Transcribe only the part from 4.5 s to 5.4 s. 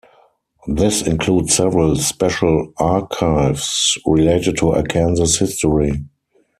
to Arkansas